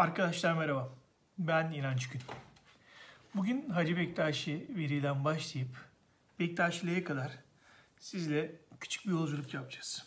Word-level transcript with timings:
Arkadaşlar 0.00 0.52
merhaba. 0.52 0.88
Ben 1.38 1.72
İnanç 1.72 2.08
Gün. 2.08 2.20
Bugün 3.34 3.70
Hacı 3.70 3.96
Bektaşi 3.96 4.66
Veli'den 4.76 5.24
başlayıp 5.24 5.68
Bektaşiliğe 6.38 7.04
kadar 7.04 7.32
sizle 7.98 8.52
küçük 8.80 9.06
bir 9.06 9.10
yolculuk 9.10 9.54
yapacağız. 9.54 10.06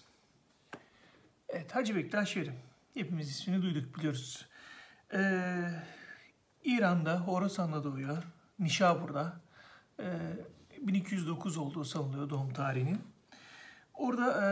Evet 1.49 1.75
Hacı 1.75 1.95
Bektaş 1.95 2.37
Veli. 2.37 2.51
Hepimiz 2.93 3.29
ismini 3.29 3.61
duyduk 3.61 3.97
biliyoruz. 3.97 4.45
Ee, 5.13 5.69
İran'da 6.63 7.19
Horasan'da 7.19 7.83
doğuyor. 7.83 8.23
Nişabur'da. 8.59 9.41
Ee, 9.99 10.05
1209 10.81 11.57
olduğu 11.57 11.85
sanılıyor 11.85 12.29
doğum 12.29 12.53
tarihinin. 12.53 13.01
Orada 13.93 14.31
e, 14.31 14.45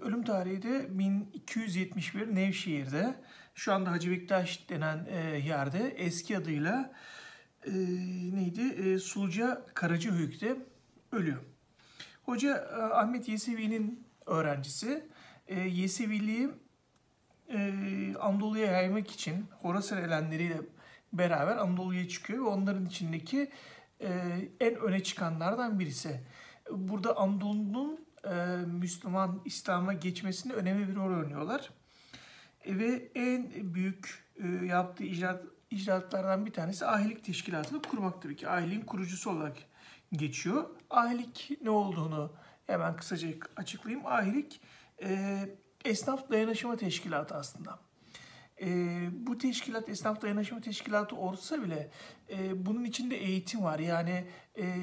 ölüm 0.00 0.24
tarihi 0.24 0.62
de 0.62 0.98
1271 0.98 2.34
Nevşehir'de. 2.34 3.14
Şu 3.54 3.72
anda 3.72 3.90
Hacı 3.90 4.10
Bektaş 4.10 4.68
denen 4.68 5.06
e, 5.10 5.16
yerde 5.38 5.94
eski 5.96 6.38
adıyla 6.38 6.92
e, 7.66 7.72
neydi? 8.34 8.60
E, 8.60 8.98
Suluca 8.98 9.66
Karacahöyük'te 9.74 10.56
ölüyor. 11.12 11.42
Hoca 12.22 12.56
e, 12.56 12.82
Ahmet 12.82 13.28
Yesevi'nin 13.28 14.06
öğrencisi. 14.26 15.08
E, 15.48 15.60
Yeseviliği 15.60 16.50
e, 17.48 17.72
Anadolu'ya 18.20 18.66
yaymak 18.66 19.10
için 19.10 19.46
Horasan 19.62 20.04
elenleriyle 20.04 20.60
beraber 21.12 21.56
Anadolu'ya 21.56 22.08
çıkıyor 22.08 22.44
ve 22.44 22.48
onların 22.48 22.86
içindeki 22.86 23.50
e, 24.00 24.08
en 24.60 24.74
öne 24.74 25.02
çıkanlardan 25.02 25.78
birisi. 25.78 26.20
Burada 26.70 27.16
Anadolu'nun 27.16 28.06
e, 28.24 28.30
Müslüman 28.66 29.42
İslam'a 29.44 29.92
geçmesinde 29.92 30.54
önemli 30.54 30.88
bir 30.88 30.96
rol 30.96 31.18
oynuyorlar. 31.18 31.70
E, 32.64 32.78
ve 32.78 33.10
en 33.14 33.74
büyük 33.74 34.24
e, 34.36 34.66
yaptığı 34.66 35.04
icraat, 35.04 35.44
icraatlardan 35.70 36.46
bir 36.46 36.52
tanesi 36.52 36.86
ahilik 36.86 37.24
teşkilatını 37.24 37.82
kurmak 37.82 38.22
tabii 38.22 38.36
ki. 38.36 38.48
Ahiliğin 38.48 38.80
kurucusu 38.80 39.30
olarak 39.30 39.56
geçiyor. 40.12 40.70
Ahilik 40.90 41.58
ne 41.62 41.70
olduğunu 41.70 42.32
hemen 42.66 42.96
kısaca 42.96 43.28
açıklayayım. 43.56 44.06
Ahilik 44.06 44.60
e, 45.02 45.38
esnaf 45.84 46.30
dayanışma 46.30 46.76
teşkilatı 46.76 47.34
aslında. 47.34 47.78
E, 48.60 48.68
bu 49.12 49.38
teşkilat 49.38 49.88
esnaf 49.88 50.22
dayanışma 50.22 50.60
teşkilatı 50.60 51.16
olsa 51.16 51.62
bile 51.62 51.90
e, 52.30 52.66
bunun 52.66 52.84
içinde 52.84 53.16
eğitim 53.16 53.62
var. 53.62 53.78
Yani 53.78 54.24
e, 54.58 54.76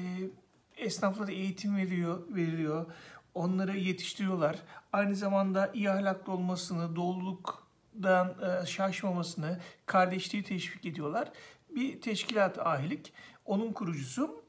esnaflara 0.76 1.32
eğitim 1.32 1.76
veriyor, 1.76 2.34
veriliyor. 2.34 2.86
Onları 3.34 3.78
yetiştiriyorlar. 3.78 4.56
Aynı 4.92 5.16
zamanda 5.16 5.70
iyi 5.74 5.90
ahlaklı 5.90 6.32
olmasını, 6.32 6.96
doğruluktan 6.96 7.67
e, 8.04 8.66
şaşmamasını, 8.66 9.60
kardeşliği 9.86 10.44
teşvik 10.44 10.84
ediyorlar. 10.84 11.32
Bir 11.68 12.00
teşkilat 12.00 12.58
ahilik. 12.58 13.12
Onun 13.44 13.72
kurucusu 13.72 14.44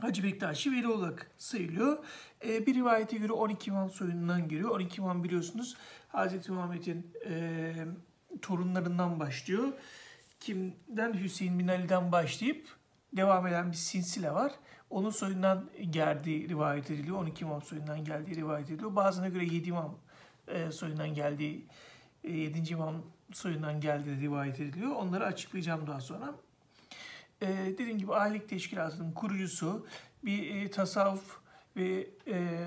Hacı 0.00 0.22
Bektaşi 0.24 0.72
Veli 0.72 0.88
olarak 0.88 1.30
sayılıyor. 1.38 2.04
E, 2.44 2.66
bir 2.66 2.74
rivayete 2.74 3.16
göre 3.16 3.32
12 3.32 3.70
imam 3.70 3.90
soyundan 3.90 4.48
geliyor. 4.48 4.70
12 4.70 5.00
imam 5.00 5.24
biliyorsunuz 5.24 5.76
Hazreti 6.08 6.52
Muhammed'in 6.52 7.12
e, 7.26 7.74
torunlarından 8.42 9.20
başlıyor. 9.20 9.72
Kimden? 10.40 11.14
Hüseyin 11.14 11.58
bin 11.58 11.68
Ali'den 11.68 12.12
başlayıp 12.12 12.68
devam 13.12 13.46
eden 13.46 13.72
bir 13.72 13.76
sinsile 13.76 14.30
var. 14.34 14.52
Onun 14.90 15.10
soyundan 15.10 15.70
geldiği 15.90 16.48
rivayet 16.48 16.90
ediliyor. 16.90 17.16
12 17.16 17.44
imam 17.44 17.62
soyundan 17.62 18.04
geldiği 18.04 18.36
rivayet 18.36 18.70
ediliyor. 18.70 18.96
Bazılarına 18.96 19.32
göre 19.34 19.44
7 19.44 19.68
imam 19.68 19.98
e, 20.48 20.70
soyundan 20.70 21.14
geldiği, 21.14 21.66
7. 22.24 22.70
imam 22.70 23.02
soyundan 23.32 23.80
geldiği 23.80 24.20
rivayet 24.20 24.60
ediliyor. 24.60 24.90
Onları 24.90 25.24
açıklayacağım 25.24 25.86
daha 25.86 26.00
sonra. 26.00 26.34
E, 27.40 27.48
dediğim 27.48 27.98
gibi 27.98 28.14
ahilik 28.14 28.48
teşkilatının 28.48 29.12
kurucusu 29.12 29.86
bir 30.24 30.54
e, 30.54 30.70
tasavvuf 30.70 31.40
ve 31.76 32.10
e, 32.26 32.66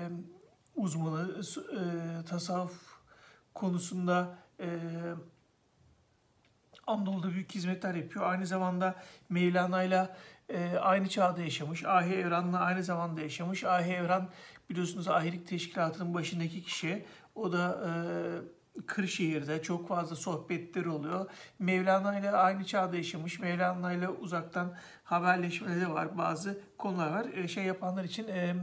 uzmanı, 0.76 1.40
e, 1.72 2.24
tasavvuf 2.24 2.98
konusunda 3.54 4.38
e, 4.60 4.68
Anadolu'da 6.86 7.30
büyük 7.30 7.54
hizmetler 7.54 7.94
yapıyor. 7.94 8.30
Aynı 8.30 8.46
zamanda 8.46 8.94
Mevlana'yla 9.28 10.16
e, 10.48 10.76
aynı 10.76 11.08
çağda 11.08 11.42
yaşamış. 11.42 11.84
Ahi 11.84 12.14
Evran'la 12.14 12.60
aynı 12.60 12.82
zamanda 12.82 13.20
yaşamış. 13.20 13.64
Ahi 13.64 13.92
Evran 13.92 14.30
biliyorsunuz 14.70 15.08
ahilik 15.08 15.48
teşkilatının 15.48 16.14
başındaki 16.14 16.62
kişi. 16.62 17.04
O 17.34 17.52
da 17.52 17.84
e, 17.86 17.90
Kırşehir'de 18.86 19.62
çok 19.62 19.88
fazla 19.88 20.16
sohbetleri 20.16 20.88
oluyor. 20.88 21.30
Mevlana 21.58 22.18
ile 22.18 22.30
aynı 22.30 22.64
çağda 22.64 22.96
yaşamış. 22.96 23.40
Mevlana 23.40 23.92
ile 23.92 24.08
uzaktan 24.08 24.74
haberleşmeleri 25.04 25.90
var. 25.92 26.18
Bazı 26.18 26.60
konular 26.78 27.10
var. 27.10 27.26
E, 27.34 27.48
şey 27.48 27.64
yapanlar 27.64 28.04
için 28.04 28.28
e, 28.28 28.56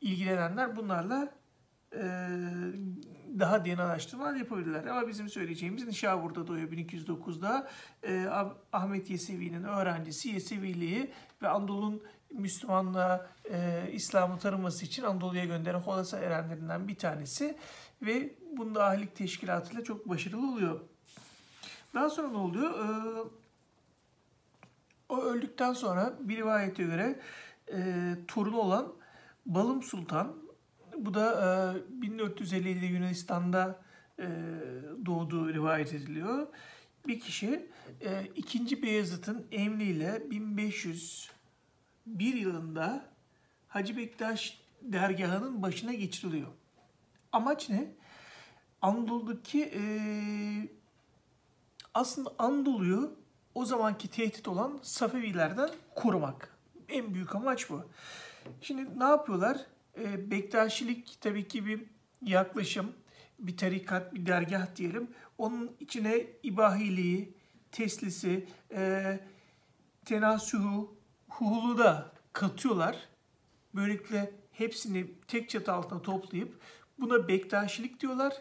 ilgilenenler 0.00 0.76
bunlarla 0.76 1.32
e, 1.92 2.02
daha 3.38 3.64
derin 3.64 3.78
araştırmalar 3.78 4.34
yapabilirler. 4.34 4.84
Ama 4.84 5.08
bizim 5.08 5.28
söyleyeceğimiz 5.28 5.86
Nişabur'da 5.86 6.46
doğuyor 6.46 6.70
1209'da. 6.70 7.68
E, 8.02 8.26
Ahmet 8.72 9.10
Yesevi'nin 9.10 9.64
öğrencisi 9.64 10.28
Yeseviliği 10.28 11.10
ve 11.42 11.48
Anadolu'nun 11.48 12.02
Müslümanlığa, 12.32 13.26
e, 13.50 13.88
İslam'ı 13.92 14.38
tanıması 14.38 14.84
için 14.84 15.02
Anadolu'ya 15.02 15.44
gönderen 15.44 15.78
Horasan 15.78 16.22
erenlerinden 16.22 16.88
bir 16.88 16.94
tanesi. 16.94 17.56
Ve 18.02 18.34
bunda 18.56 18.84
ahilik 18.84 19.16
teşkilatıyla 19.16 19.84
çok 19.84 20.08
başarılı 20.08 20.52
oluyor. 20.52 20.80
Daha 21.94 22.10
sonra 22.10 22.28
ne 22.28 22.36
oluyor? 22.36 22.70
E, 22.70 22.88
o 25.08 25.22
öldükten 25.22 25.72
sonra 25.72 26.18
bir 26.20 26.36
rivayete 26.36 26.82
göre 26.82 27.20
e, 27.72 28.14
torunu 28.28 28.56
olan 28.56 28.92
Balım 29.46 29.82
Sultan 29.82 30.36
bu 30.96 31.14
da 31.14 31.32
e, 32.00 32.06
1457'de 32.06 32.86
Yunanistan'da 32.86 33.80
e, 34.18 34.26
doğduğu 35.06 35.54
rivayet 35.54 35.94
ediliyor. 35.94 36.46
Bir 37.06 37.20
kişi 37.20 37.66
e, 38.00 38.26
2. 38.36 38.82
Beyazıt'ın 38.82 39.46
emriyle 39.52 40.30
1501 40.30 42.34
yılında 42.34 43.04
Hacı 43.68 43.96
Bektaş 43.96 44.60
dergahının 44.82 45.62
başına 45.62 45.94
geçiriliyor. 45.94 46.48
Amaç 47.32 47.70
ne? 47.70 47.92
Anadolu'daki 48.82 49.62
e, 49.62 49.82
aslında 51.94 52.30
Anadolu'yu 52.38 53.16
o 53.54 53.64
zamanki 53.64 54.08
tehdit 54.08 54.48
olan 54.48 54.78
Safevilerden 54.82 55.70
korumak. 55.94 56.58
En 56.88 57.14
büyük 57.14 57.34
amaç 57.34 57.70
bu. 57.70 57.82
Şimdi 58.60 59.00
ne 59.00 59.04
yapıyorlar? 59.04 59.66
E, 59.98 60.30
Bektaşilik 60.30 61.18
tabii 61.20 61.48
ki 61.48 61.66
bir 61.66 61.84
yaklaşım, 62.22 62.92
bir 63.38 63.56
tarikat, 63.56 64.14
bir 64.14 64.26
dergah 64.26 64.76
diyelim. 64.76 65.10
Onun 65.38 65.76
içine 65.80 66.26
ibahiliği, 66.42 67.34
teslisi, 67.72 68.48
e, 68.72 69.20
tenasuhu, 70.04 70.96
huhulu 71.28 71.78
da 71.78 72.12
katıyorlar. 72.32 73.08
Böylelikle 73.74 74.32
hepsini 74.52 75.06
tek 75.28 75.50
çatı 75.50 75.72
altına 75.72 76.02
toplayıp 76.02 76.60
buna 76.98 77.28
Bektaşilik 77.28 78.00
diyorlar. 78.00 78.32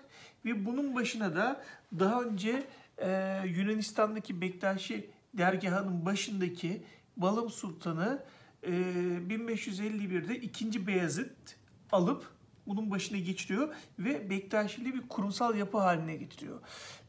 Ve 0.46 0.66
bunun 0.66 0.96
başına 0.96 1.36
da 1.36 1.64
daha 2.00 2.22
önce 2.22 2.64
e, 2.98 3.42
Yunanistan'daki 3.46 4.42
Bektaşi 4.42 5.10
dergahının 5.34 6.06
başındaki 6.06 6.84
Balım 7.18 7.50
Sultanı 7.50 8.24
1551'de 8.64 10.36
2. 10.36 10.88
Beyazıt 10.88 11.56
alıp 11.92 12.32
bunun 12.68 12.92
başına 12.92 13.18
geçiriyor 13.18 13.76
ve 14.00 14.30
Bektaşiliği 14.30 14.94
bir 14.94 15.08
kurumsal 15.08 15.56
yapı 15.56 15.78
haline 15.78 16.16
getiriyor. 16.16 16.62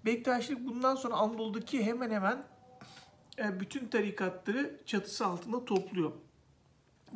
Bektaşilik 0.04 0.66
bundan 0.66 0.94
sonra 0.94 1.14
Anadolu'daki 1.14 1.84
hemen 1.84 2.10
hemen 2.10 2.44
bütün 3.60 3.88
tarikatları 3.88 4.80
çatısı 4.86 5.26
altında 5.26 5.64
topluyor. 5.64 6.12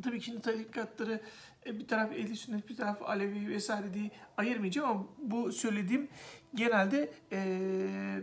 Tabii 0.02 0.18
ki 0.18 0.24
şimdi 0.24 0.40
tarikatları 0.40 1.20
bir 1.66 1.88
taraf 1.88 2.12
Ehli 2.12 2.36
Sünnet, 2.36 2.68
bir 2.68 2.76
taraf 2.76 3.02
Alevi 3.02 3.48
vesaire 3.48 3.94
diye 3.94 4.10
ayırmayacağım 4.36 4.90
ama 4.90 5.06
bu 5.18 5.52
söylediğim 5.52 6.08
genelde 6.54 7.12
e, 7.32 8.22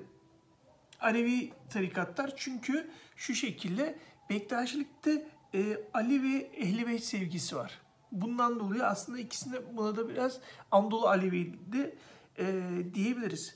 Alevi 1.02 1.54
tarikatlar 1.70 2.34
çünkü 2.36 2.90
şu 3.16 3.36
şekilde 3.36 4.00
Bektaşilikte 4.30 5.28
e, 5.54 5.78
Ali 5.94 6.24
ve 6.24 6.38
Ehli 6.38 6.88
Beyt 6.88 7.04
sevgisi 7.04 7.56
var. 7.56 7.82
Bundan 8.12 8.60
dolayı 8.60 8.86
aslında 8.86 9.20
ikisinde 9.20 9.78
buna 9.78 9.96
da 9.96 10.10
biraz 10.10 10.40
Anadolu 10.72 11.08
Alevi'de 11.08 11.96
e, 12.38 12.64
diyebiliriz. 12.94 13.56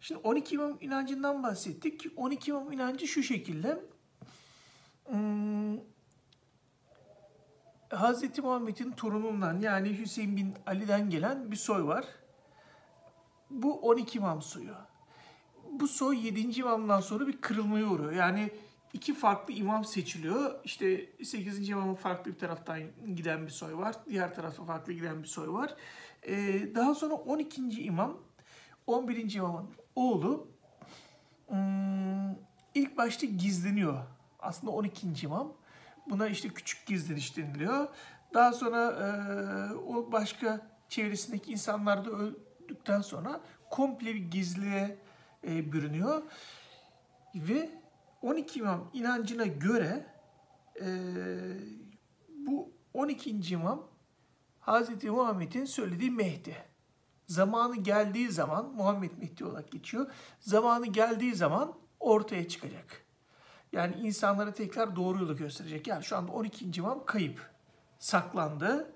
Şimdi 0.00 0.20
12 0.20 0.54
imam 0.54 0.78
inancından 0.80 1.42
bahsettik. 1.42 2.06
12 2.16 2.50
imam 2.50 2.72
inancı 2.72 3.08
şu 3.08 3.22
şekilde. 3.22 3.80
Hmm, 5.06 5.78
Hz. 7.90 8.38
Muhammed'in 8.38 8.92
torunundan 8.92 9.60
yani 9.60 9.98
Hüseyin 9.98 10.36
bin 10.36 10.54
Ali'den 10.66 11.10
gelen 11.10 11.50
bir 11.50 11.56
soy 11.56 11.84
var. 11.86 12.04
Bu 13.50 13.80
12 13.80 14.18
imam 14.18 14.42
soyu. 14.42 14.74
bu 15.72 15.88
soy 15.88 16.26
7. 16.26 16.40
imamdan 16.40 17.00
sonra 17.00 17.26
bir 17.26 17.40
kırılmaya 17.40 17.86
uğruyor. 17.86 18.12
Yani 18.12 18.50
iki 18.92 19.14
farklı 19.14 19.54
imam 19.54 19.84
seçiliyor. 19.84 20.64
İşte 20.64 21.10
8. 21.24 21.68
imamın 21.68 21.94
farklı 21.94 22.32
bir 22.32 22.38
taraftan 22.38 22.80
giden 23.14 23.46
bir 23.46 23.50
soy 23.50 23.76
var. 23.76 23.96
Diğer 24.08 24.34
tarafta 24.34 24.64
farklı 24.64 24.92
giden 24.92 25.22
bir 25.22 25.28
soy 25.28 25.48
var. 25.48 25.74
Ee, 26.26 26.74
daha 26.74 26.94
sonra 26.94 27.14
12. 27.14 27.62
imam, 27.62 28.16
11. 28.86 29.34
imamın 29.34 29.70
oğlu 29.96 30.48
hmm, 31.48 32.30
ilk 32.74 32.96
başta 32.96 33.26
gizleniyor. 33.26 33.98
Aslında 34.38 34.72
12. 34.72 35.06
imam. 35.22 35.52
Buna 36.10 36.28
işte 36.28 36.48
küçük 36.48 36.86
gizleniş 36.86 37.36
deniliyor. 37.36 37.88
Daha 38.34 38.52
sonra 38.52 38.92
e, 38.92 39.74
o 39.74 40.12
başka 40.12 40.66
çevresindeki 40.88 41.52
insanlar 41.52 42.04
da 42.04 42.10
öldükten 42.10 43.00
sonra 43.00 43.40
komple 43.70 44.14
bir 44.14 44.30
gizliye 44.30 44.98
e, 45.46 45.72
bürünüyor. 45.72 46.22
Ve 47.34 47.70
12 48.22 48.58
imam 48.58 48.90
inancına 48.92 49.46
göre 49.46 50.06
e, 50.80 50.86
bu 52.28 52.72
12. 52.94 53.30
imam 53.30 53.88
Hz. 54.60 55.04
Muhammed'in 55.04 55.64
söylediği 55.64 56.10
Mehdi. 56.10 56.56
Zamanı 57.26 57.76
geldiği 57.76 58.30
zaman 58.30 58.74
Muhammed 58.74 59.10
Mehdi 59.18 59.44
olarak 59.44 59.72
geçiyor. 59.72 60.10
Zamanı 60.40 60.86
geldiği 60.86 61.34
zaman 61.34 61.74
ortaya 62.00 62.48
çıkacak. 62.48 63.03
Yani 63.74 63.94
insanlara 63.96 64.52
tekrar 64.52 64.96
doğru 64.96 65.18
yolu 65.18 65.36
gösterecek. 65.36 65.86
Yani 65.86 66.04
şu 66.04 66.16
anda 66.16 66.32
12. 66.32 66.70
imam 66.76 67.04
kayıp. 67.06 67.50
Saklandı 67.98 68.92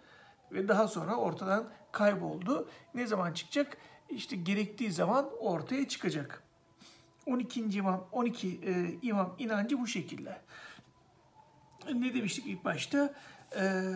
ve 0.52 0.69
daha 0.69 0.88
sonra 0.88 1.16
ortadan 1.16 1.69
kayboldu. 1.92 2.69
Ne 2.94 3.06
zaman 3.06 3.32
çıkacak? 3.32 3.76
İşte 4.08 4.36
gerektiği 4.36 4.92
zaman 4.92 5.30
ortaya 5.40 5.88
çıkacak. 5.88 6.42
12. 7.26 7.60
imam, 7.60 8.08
12 8.12 8.48
e, 8.48 8.98
imam 9.02 9.34
inancı 9.38 9.78
bu 9.80 9.86
şekilde. 9.86 10.40
Ne 11.94 12.14
demiştik 12.14 12.46
ilk 12.46 12.64
başta? 12.64 13.14
E, 13.56 13.92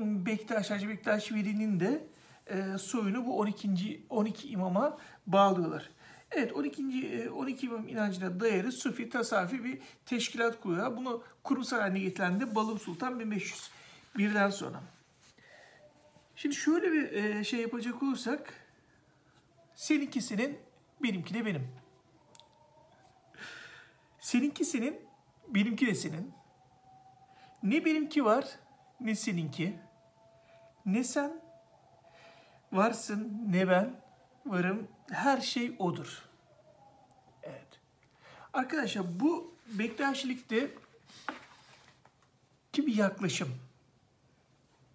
Bektaş, 0.00 0.70
Hacı 0.70 0.88
Bektaş 0.88 1.32
Veli'nin 1.32 1.80
de 1.80 2.06
e, 2.46 2.78
soyunu 2.78 3.26
bu 3.26 3.38
12. 3.38 4.06
12 4.10 4.48
imama 4.48 4.98
bağlıyorlar. 5.26 5.90
Evet 6.30 6.52
12. 6.52 7.30
12 7.30 7.66
imam 7.66 7.88
inancına 7.88 8.40
dayalı 8.40 8.72
Sufi, 8.72 9.08
Tasafi 9.08 9.64
bir 9.64 9.78
teşkilat 10.06 10.60
kuruyor. 10.60 10.96
Bunu 10.96 11.22
kurumsal 11.44 11.78
haline 11.78 12.00
getiren 12.00 12.40
de 12.40 12.54
Balım 12.54 12.78
Sultan 12.78 13.20
1501'den 13.20 14.50
sonra. 14.50 14.80
Şimdi 16.36 16.54
şöyle 16.54 16.92
bir 16.92 17.44
şey 17.44 17.60
yapacak 17.60 18.02
olursak 18.02 18.54
seninkisinin 19.74 20.58
benimki 21.02 21.34
de 21.34 21.46
benim. 21.46 21.68
Seninki 24.20 24.64
senin, 24.64 25.00
benimki 25.48 25.86
de 25.86 25.94
senin. 25.94 26.32
Ne 27.62 27.84
benimki 27.84 28.24
var, 28.24 28.58
ne 29.00 29.14
seninki. 29.14 29.78
Ne 30.86 31.04
sen 31.04 31.40
varsın, 32.72 33.42
ne 33.50 33.68
ben 33.68 34.00
varım. 34.50 34.88
Her 35.10 35.40
şey 35.40 35.76
odur. 35.78 36.22
Evet. 37.42 37.80
Arkadaşlar 38.52 39.20
bu 39.20 39.54
Bektaşilikte 39.66 40.70
ki 42.72 42.86
bir 42.86 42.96
yaklaşım. 42.96 43.48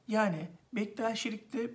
Yani 0.07 0.47
Bektaşilikte 0.73 1.69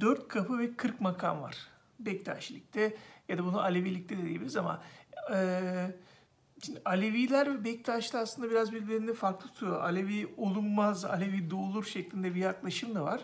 dört 0.00 0.28
kapı 0.28 0.58
ve 0.58 0.76
kırk 0.76 1.00
makam 1.00 1.42
var. 1.42 1.56
Bektaşilikte 2.00 2.96
ya 3.28 3.38
da 3.38 3.44
bunu 3.44 3.60
Alevilikte 3.60 4.18
de 4.18 4.22
diyebiliriz 4.22 4.56
ama 4.56 4.82
e, 5.34 5.60
şimdi 6.64 6.82
Aleviler 6.84 7.54
ve 7.54 7.64
Bektaşlı 7.64 8.18
aslında 8.18 8.50
biraz 8.50 8.72
birbirlerini 8.72 9.14
farklı 9.14 9.48
tutuyor. 9.48 9.82
Alevi 9.82 10.34
olunmaz, 10.36 11.04
Alevi 11.04 11.50
doğulur 11.50 11.84
şeklinde 11.84 12.34
bir 12.34 12.40
yaklaşım 12.40 12.94
da 12.94 13.02
var. 13.02 13.20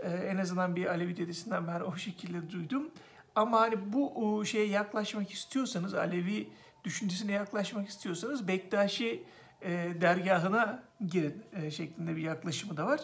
E, 0.00 0.08
en 0.08 0.36
azından 0.36 0.76
bir 0.76 0.86
Alevi 0.86 1.16
dedesinden 1.16 1.66
ben 1.66 1.80
o 1.80 1.96
şekilde 1.96 2.50
duydum. 2.50 2.90
Ama 3.34 3.60
hani 3.60 3.92
bu 3.92 4.12
o, 4.14 4.44
şeye 4.44 4.66
yaklaşmak 4.66 5.30
istiyorsanız, 5.30 5.94
Alevi 5.94 6.48
düşüncesine 6.84 7.32
yaklaşmak 7.32 7.88
istiyorsanız 7.88 8.48
Bektaşi 8.48 9.22
e, 9.62 9.70
dergahına 10.00 10.82
girin 11.06 11.42
e, 11.52 11.70
şeklinde 11.70 12.16
bir 12.16 12.22
yaklaşımı 12.22 12.76
da 12.76 12.86
var. 12.86 13.00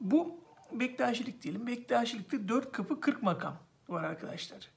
Bu 0.00 0.40
Bektaşilik 0.72 1.42
diyelim. 1.42 1.66
Bektaşilikte 1.66 2.48
dört 2.48 2.72
kapı 2.72 3.00
40 3.00 3.22
makam 3.22 3.56
var 3.88 4.04
arkadaşlar. 4.04 4.68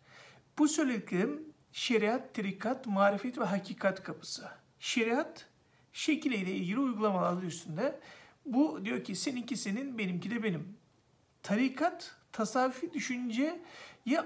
Bu 0.58 0.68
söylediklerim 0.68 1.44
şeriat, 1.72 2.34
tarikat, 2.34 2.88
marifet 2.88 3.38
ve 3.38 3.44
hakikat 3.44 4.04
kapısı. 4.04 4.50
Şeriat, 4.80 5.48
şekil 5.94 6.32
ile 6.32 6.52
ilgili 6.52 6.80
uygulamalar 6.80 7.44
üstünde. 7.44 8.00
Bu 8.46 8.86
diyor 8.86 9.04
ki 9.04 9.16
seninki 9.16 9.58
senin, 9.58 9.98
benimki 9.98 10.32
de 10.32 10.44
benim. 10.44 10.78
Tarikat, 11.44 12.16
tasavvufi 12.32 12.94
düşünceye 12.94 13.62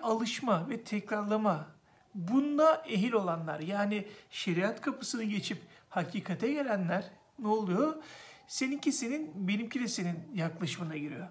alışma 0.01 0.69
ve 0.69 0.83
tekrarlama. 0.83 1.67
Bunda 2.15 2.83
ehil 2.87 3.13
olanlar 3.13 3.59
yani 3.59 4.07
şeriat 4.29 4.81
kapısını 4.81 5.23
geçip 5.23 5.57
hakikate 5.89 6.51
gelenler 6.51 7.11
ne 7.39 7.47
oluyor? 7.47 7.95
Seninki 8.47 8.91
senin, 8.91 9.47
benimki 9.47 9.79
de 9.79 9.87
senin 9.87 10.19
yaklaşımına 10.33 10.97
giriyor. 10.97 11.27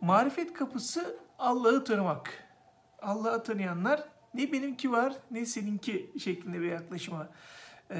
Marifet 0.00 0.52
kapısı 0.52 1.16
Allah'ı 1.38 1.84
tanımak. 1.84 2.44
Allah'ı 3.02 3.42
tanıyanlar 3.42 4.08
ne 4.34 4.52
benimki 4.52 4.92
var 4.92 5.14
ne 5.30 5.46
seninki 5.46 6.12
şeklinde 6.18 6.60
bir 6.60 6.72
yaklaşıma 6.72 7.28
e, 7.90 7.98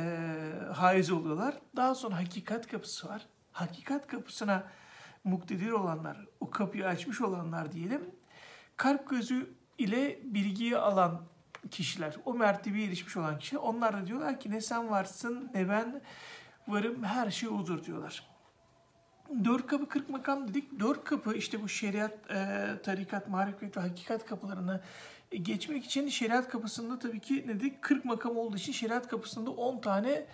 haiz 0.74 1.10
oluyorlar. 1.10 1.54
Daha 1.76 1.94
sonra 1.94 2.16
hakikat 2.16 2.66
kapısı 2.66 3.08
var. 3.08 3.26
Hakikat 3.52 4.06
kapısına 4.06 4.64
muktedir 5.24 5.70
olanlar, 5.70 6.26
o 6.40 6.50
kapıyı 6.50 6.86
açmış 6.86 7.20
olanlar 7.20 7.72
diyelim. 7.72 8.10
Kalp 8.76 9.10
gözü 9.10 9.54
ile 9.78 10.18
bilgiyi 10.24 10.76
alan 10.76 11.22
kişiler, 11.70 12.16
o 12.24 12.34
mertebeye 12.34 12.86
erişmiş 12.86 13.16
olan 13.16 13.38
kişiler. 13.38 13.60
Onlar 13.60 14.02
da 14.02 14.06
diyorlar 14.06 14.40
ki 14.40 14.50
ne 14.50 14.60
sen 14.60 14.90
varsın 14.90 15.50
ne 15.54 15.68
ben 15.68 16.02
varım 16.68 17.04
her 17.04 17.30
şey 17.30 17.48
odur 17.48 17.84
diyorlar. 17.84 18.32
Dört 19.44 19.66
kapı 19.66 19.88
kırk 19.88 20.08
makam 20.08 20.48
dedik. 20.48 20.80
Dört 20.80 21.04
kapı 21.04 21.34
işte 21.34 21.62
bu 21.62 21.68
şeriat, 21.68 22.30
e, 22.30 22.68
tarikat, 22.82 23.28
marifet 23.28 23.76
ve 23.76 23.80
hakikat 23.80 24.26
kapılarını 24.26 24.80
geçmek 25.30 25.84
için 25.84 26.08
şeriat 26.08 26.48
kapısında 26.48 26.98
tabii 26.98 27.20
ki 27.20 27.44
ne 27.46 27.54
dedik? 27.54 27.82
40 27.82 28.04
makam 28.04 28.36
olduğu 28.36 28.56
için 28.56 28.72
şeriat 28.72 29.08
kapısında 29.08 29.50
10 29.50 29.80
tane 29.80 30.26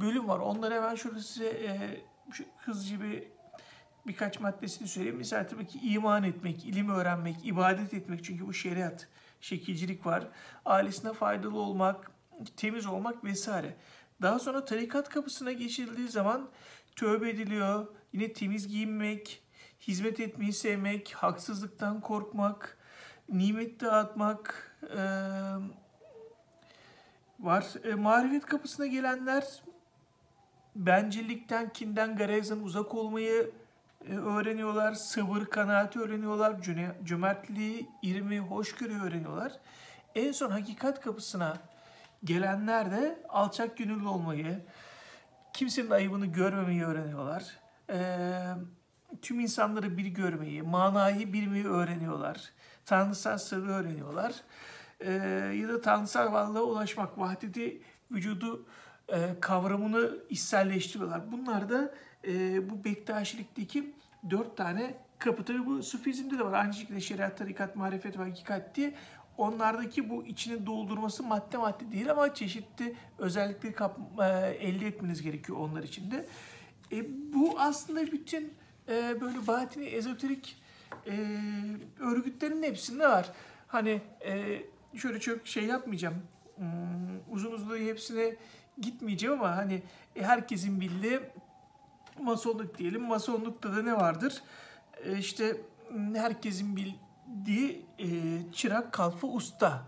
bölüm 0.00 0.28
var. 0.28 0.38
Onları 0.38 0.74
hemen 0.74 0.94
şurada 0.94 1.20
size 1.20 1.48
e, 1.48 2.00
şu 2.32 2.44
hızlıca 2.58 3.00
bir 3.00 3.22
birkaç 4.06 4.40
maddesini 4.40 4.88
söyleyeyim. 4.88 5.18
Mesela 5.18 5.46
tabii 5.46 5.66
ki 5.66 5.78
iman 5.82 6.22
etmek, 6.22 6.64
ilim 6.64 6.90
öğrenmek, 6.90 7.36
ibadet 7.44 7.94
etmek. 7.94 8.24
Çünkü 8.24 8.46
bu 8.46 8.52
şeriat, 8.52 9.08
şekilcilik 9.40 10.06
var. 10.06 10.28
Ailesine 10.64 11.12
faydalı 11.12 11.58
olmak, 11.58 12.10
temiz 12.56 12.86
olmak 12.86 13.24
vesaire. 13.24 13.76
Daha 14.22 14.38
sonra 14.38 14.64
tarikat 14.64 15.08
kapısına 15.08 15.52
geçildiği 15.52 16.08
zaman 16.08 16.48
tövbe 16.96 17.30
ediliyor. 17.30 17.86
Yine 18.12 18.32
temiz 18.32 18.68
giyinmek, 18.68 19.42
hizmet 19.80 20.20
etmeyi 20.20 20.52
sevmek, 20.52 21.12
haksızlıktan 21.12 22.00
korkmak, 22.00 22.78
nimet 23.28 23.80
dağıtmak 23.80 24.76
e, 24.82 25.00
var. 27.40 27.66
E, 27.84 27.94
marifet 27.94 28.46
kapısına 28.46 28.86
gelenler 28.86 29.44
bencillikten, 30.76 31.72
kinden, 31.72 32.16
garezden 32.16 32.58
uzak 32.58 32.94
olmayı 32.94 33.50
öğreniyorlar. 34.04 34.92
Sabır, 34.92 35.44
kanaati 35.44 36.00
öğreniyorlar. 36.00 36.56
Cömertliği, 37.04 37.88
irmi, 38.02 38.38
hoşgörü 38.38 39.02
öğreniyorlar. 39.02 39.52
En 40.14 40.32
son 40.32 40.50
hakikat 40.50 41.00
kapısına 41.00 41.56
gelenler 42.24 42.90
de 42.90 43.18
alçak 43.28 43.76
gönüllü 43.76 44.08
olmayı, 44.08 44.60
kimsenin 45.52 45.90
ayıbını 45.90 46.26
görmemeyi 46.26 46.84
öğreniyorlar. 46.84 47.44
Ee, 47.90 48.28
tüm 49.22 49.40
insanları 49.40 49.96
bir 49.96 50.06
görmeyi, 50.06 50.62
manayı 50.62 51.32
bilmeyi 51.32 51.66
öğreniyorlar. 51.66 52.52
Tanrısal 52.84 53.38
sırrı 53.38 53.70
öğreniyorlar. 53.70 54.34
Ee, 55.00 55.12
ya 55.60 55.68
da 55.68 55.80
tanrısal 55.80 56.32
varlığa 56.32 56.62
ulaşmak, 56.62 57.18
vahdeti 57.18 57.82
vücudu 58.10 58.66
e, 59.08 59.40
kavramını 59.40 60.10
içselleştiriyorlar. 60.30 61.32
Bunlar 61.32 61.68
da 61.68 61.94
e, 62.26 62.70
bu 62.70 62.84
Bektaşilik'teki 62.84 63.92
dört 64.30 64.56
tane 64.56 64.94
kapı. 65.18 65.44
Tabi 65.44 65.66
bu 65.66 65.82
Sufizm'de 65.82 66.38
de 66.38 66.44
var. 66.44 66.52
Aynı 66.52 66.74
şekilde 66.74 67.00
şeriat, 67.00 67.38
tarikat, 67.38 67.76
marifet 67.76 68.18
ve 68.18 68.22
hakikat 68.22 68.74
diye. 68.74 68.94
Onlardaki 69.38 70.10
bu 70.10 70.26
içini 70.26 70.66
doldurması 70.66 71.22
madde 71.22 71.56
madde 71.56 71.92
değil 71.92 72.10
ama 72.10 72.34
çeşitli 72.34 72.94
özellikleri 73.18 73.72
kap, 73.72 73.98
e, 74.20 74.24
elde 74.60 74.86
etmeniz 74.86 75.22
gerekiyor 75.22 75.58
onlar 75.58 75.82
için 75.82 76.10
de. 76.10 76.26
E, 76.92 77.04
bu 77.34 77.60
aslında 77.60 78.12
bütün 78.12 78.54
e, 78.88 79.20
böyle 79.20 79.46
batini, 79.46 79.84
ezoterik 79.84 80.56
e, 81.06 81.12
örgütlerin 82.00 82.62
hepsinde 82.62 83.08
var. 83.08 83.32
Hani 83.66 84.00
e, 84.26 84.62
şöyle 84.98 85.20
çok 85.20 85.46
şey 85.46 85.64
yapmayacağım. 85.64 86.14
Hmm, 86.56 86.66
uzun 87.30 87.52
uzun 87.52 87.78
hepsine 87.78 88.36
gitmeyeceğim 88.78 89.34
ama 89.34 89.56
hani 89.56 89.82
e, 90.16 90.22
herkesin 90.22 90.80
bildiği 90.80 91.20
masonluk 92.22 92.78
diyelim. 92.78 93.02
Masonlukta 93.02 93.76
da 93.76 93.82
ne 93.82 93.96
vardır? 93.96 94.42
E, 95.04 95.18
işte 95.18 95.60
herkesin 96.14 96.76
bildiği 96.76 97.86
e, 97.98 98.06
çırak, 98.52 98.92
kalfa, 98.92 99.26
usta. 99.26 99.82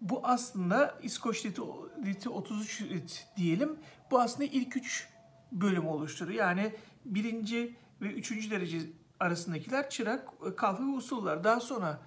Bu 0.00 0.20
aslında 0.22 0.98
İskoç 1.02 1.44
Riti, 1.44 1.62
Riti 2.04 2.28
33 2.28 2.82
Rit 2.82 3.26
diyelim. 3.36 3.76
Bu 4.10 4.20
aslında 4.20 4.44
ilk 4.44 4.76
üç 4.76 5.08
bölüm 5.52 5.88
oluşturur. 5.88 6.30
Yani 6.30 6.74
birinci 7.04 7.76
ve 8.00 8.06
üçüncü 8.06 8.50
derece 8.50 8.78
arasındakiler 9.20 9.90
çırak, 9.90 10.28
kalfa 10.56 10.82
ve 10.82 10.96
usullar. 10.96 11.44
Daha 11.44 11.60
sonra 11.60 11.98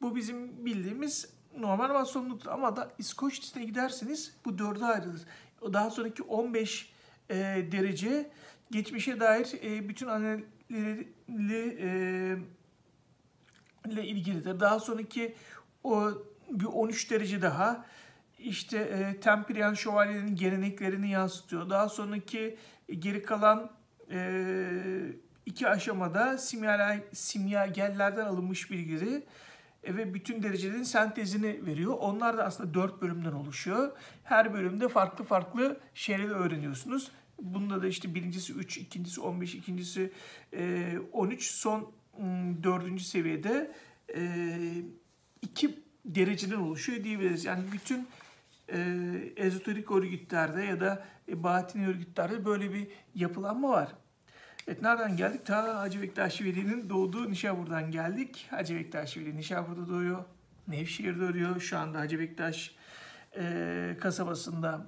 bu 0.00 0.16
bizim 0.16 0.66
bildiğimiz 0.66 1.28
normal 1.58 1.92
masonluktur. 1.92 2.50
Ama 2.50 2.76
da 2.76 2.92
İskoç 2.98 3.54
giderseniz 3.54 4.34
bu 4.44 4.58
dörde 4.58 4.84
ayrılır. 4.84 5.22
Daha 5.72 5.90
sonraki 5.90 6.22
15 6.22 6.92
e, 7.30 7.34
derece 7.72 8.30
geçmişe 8.70 9.20
dair 9.20 9.48
e, 9.62 9.88
bütün 9.88 10.06
analizleri 10.06 11.08
e, 11.80 11.90
ile 13.90 14.04
ilgilidir. 14.04 14.60
Daha 14.60 14.80
sonraki 14.80 15.34
o 15.84 16.12
bir 16.50 16.64
13 16.64 17.10
derece 17.10 17.42
daha 17.42 17.84
işte 18.38 18.78
e, 18.78 19.20
Temprian 19.20 19.74
şövalyenin 19.74 20.36
geleneklerini 20.36 21.10
yansıtıyor. 21.10 21.70
Daha 21.70 21.88
sonraki 21.88 22.56
e, 22.88 22.94
geri 22.94 23.22
kalan 23.22 23.70
e, 24.10 25.12
iki 25.46 25.68
aşamada 25.68 26.38
simya, 26.38 27.00
simyagellerden 27.12 28.24
alınmış 28.24 28.70
bilgileri 28.70 29.26
e, 29.84 29.96
ve 29.96 30.14
bütün 30.14 30.42
derecelerin 30.42 30.82
sentezini 30.82 31.66
veriyor. 31.66 31.96
Onlar 32.00 32.38
da 32.38 32.44
aslında 32.44 32.74
dört 32.74 33.02
bölümden 33.02 33.32
oluşuyor. 33.32 33.92
Her 34.24 34.54
bölümde 34.54 34.88
farklı 34.88 35.24
farklı 35.24 35.80
şeyleri 35.94 36.32
öğreniyorsunuz. 36.32 37.10
Bunda 37.42 37.82
da 37.82 37.86
işte 37.86 38.14
birincisi 38.14 38.52
3, 38.52 38.78
ikincisi 38.78 39.20
15, 39.20 39.54
ikincisi 39.54 40.12
e, 40.52 40.94
13, 41.12 41.50
son 41.50 41.92
dördüncü 42.62 43.04
seviyede 43.04 43.72
e, 44.16 44.22
iki 45.42 45.78
dereceden 46.04 46.56
oluşuyor 46.56 47.04
diyebiliriz. 47.04 47.44
Yani 47.44 47.64
bütün 47.72 48.08
e, 48.72 48.98
ezoterik 49.36 49.90
örgütlerde 49.90 50.62
ya 50.62 50.80
da 50.80 51.06
e, 51.28 51.42
batini 51.42 51.88
örgütlerde 51.88 52.44
böyle 52.44 52.74
bir 52.74 52.88
yapılanma 53.14 53.68
var. 53.68 53.94
Evet 54.68 54.82
nereden 54.82 55.16
geldik? 55.16 55.46
Ta 55.46 55.80
Hacı 55.80 56.02
Bektaş 56.02 56.42
Veli'nin 56.42 56.90
doğduğu 56.90 57.30
Nişabur'dan 57.30 57.90
geldik. 57.90 58.46
Hacı 58.50 58.76
Bektaş 58.76 59.16
Veli 59.16 59.36
Nişabur'da 59.36 59.88
doğuyor. 59.88 60.24
Nevşehir'de 60.68 61.24
ölüyor. 61.24 61.60
Şu 61.60 61.78
anda 61.78 61.98
Hacı 61.98 62.18
Bektaş 62.18 62.74
e, 63.36 63.96
kasabasında 64.00 64.86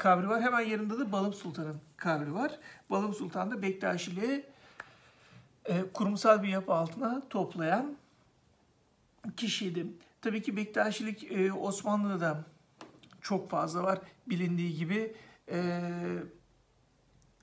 kabri 0.00 0.28
var. 0.28 0.42
Hemen 0.42 0.60
yanında 0.60 0.98
da 0.98 1.12
Balım 1.12 1.34
Sultan'ın 1.34 1.80
kabri 1.96 2.34
var. 2.34 2.58
Balım 2.90 3.14
Sultan 3.14 3.50
da 3.50 3.62
Bektaşiliği 3.62 4.44
e, 5.64 5.82
kurumsal 5.94 6.42
bir 6.42 6.48
yapı 6.48 6.72
altına 6.74 7.22
toplayan 7.30 7.96
kişiydi. 9.36 9.86
Tabii 10.22 10.42
ki 10.42 10.56
Bektaşilik 10.56 11.32
e, 11.32 11.52
Osmanlı'da 11.52 12.20
da 12.20 12.44
çok 13.20 13.50
fazla 13.50 13.82
var. 13.82 13.98
Bilindiği 14.26 14.76
gibi 14.76 15.14
e, 15.50 15.80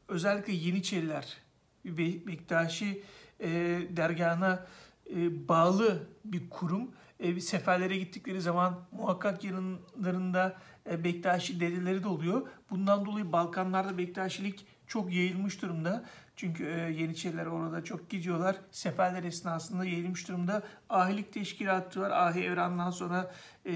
özellikle 0.08 0.54
Yeniçeriler 0.54 1.38
Be 1.86 2.28
Bektaşi 2.28 3.04
e, 3.40 3.50
dergahına 3.90 4.68
e, 5.16 5.48
bağlı 5.48 6.08
bir 6.26 6.50
kurum. 6.50 6.92
E, 7.20 7.42
seferlere 7.42 7.98
gittikleri 7.98 8.42
zaman 8.42 8.80
muhakkak 8.92 9.44
yanlarında 9.44 10.58
e, 10.90 11.04
Bektaşi 11.04 11.60
dedeleri 11.60 12.04
de 12.04 12.08
oluyor. 12.08 12.48
Bundan 12.70 13.06
dolayı 13.06 13.32
Balkanlarda 13.32 13.98
Bektaşilik 13.98 14.66
çok 14.88 15.14
yayılmış 15.14 15.62
durumda. 15.62 16.06
Çünkü 16.36 16.66
e, 16.66 16.70
Yeniçeriler 16.70 17.46
orada 17.46 17.84
çok 17.84 18.10
gidiyorlar. 18.10 18.56
Seferler 18.72 19.24
esnasında 19.24 19.86
yayılmış 19.86 20.28
durumda. 20.28 20.64
Ahilik 20.90 21.34
teşkilatı 21.34 22.02
var. 22.02 22.12
Ahi 22.12 22.44
Evran'dan 22.44 22.92
sonra 22.92 23.32
e, 23.66 23.74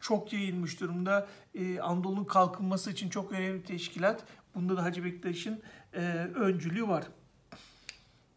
çok 0.00 0.32
yayılmış 0.32 0.80
durumda. 0.80 1.28
E, 1.54 1.80
Anadolu'nun 1.80 2.24
kalkınması 2.24 2.90
için 2.90 3.08
çok 3.08 3.32
önemli 3.32 3.60
bir 3.60 3.64
teşkilat. 3.64 4.24
Bunda 4.54 4.76
da 4.76 4.82
Hacı 4.82 5.04
Bektaş'ın 5.04 5.62
e, 5.94 6.00
öncülüğü 6.34 6.88
var. 6.88 7.04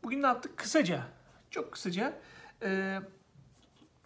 Bugün 0.04 0.22
ne 0.22 0.28
yaptık? 0.28 0.58
Kısaca, 0.58 1.04
çok 1.50 1.72
kısaca 1.72 2.14
e, 2.64 3.00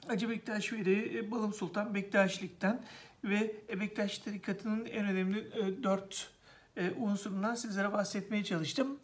Hacı 0.08 0.30
Bektaş 0.30 0.74
Veli, 0.74 1.20
e, 1.20 1.32
Balım 1.32 1.54
Sultan 1.54 1.96
Bektaşilikten 1.96 2.84
ve 3.24 3.56
Bektaş 3.80 4.18
tarikatının 4.18 4.86
en 4.86 5.06
önemli 5.06 5.40
e, 5.40 5.84
dört 5.84 6.30
e, 6.78 6.92
unsurundan 6.92 7.56
sizlere 7.56 7.94
bahsetmeye 7.94 8.44
çalıştım. 8.44 9.00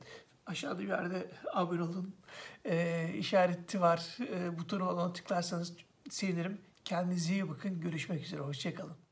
Aşağıda 0.46 0.80
bir 0.80 0.88
yerde 0.88 1.32
abone 1.54 1.82
olun 1.82 2.16
e, 2.66 3.08
işareti 3.18 3.82
var. 3.82 4.18
E, 4.20 4.60
butonu 4.60 4.90
ona 4.90 5.14
tıklarsanız 5.14 5.74
sevinirim. 6.10 6.62
Kendinize 6.86 7.34
iyi 7.34 7.50
bakın. 7.50 7.82
Görüşmek 7.82 8.24
üzere. 8.24 8.42
Hoşçakalın. 8.42 9.11